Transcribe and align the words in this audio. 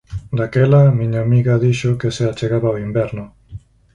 Daquela 0.37 0.79
a 0.87 0.95
miña 0.99 1.19
amiga 1.23 1.61
dixo 1.65 1.91
que 2.01 2.09
se 2.15 2.23
achegaba 2.31 2.73
o 2.75 2.81
inverno. 2.87 3.23